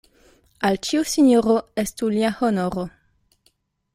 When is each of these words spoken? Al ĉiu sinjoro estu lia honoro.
Al 0.69 0.79
ĉiu 0.87 1.03
sinjoro 1.09 1.53
estu 1.85 2.11
lia 2.15 2.33
honoro. 2.41 2.89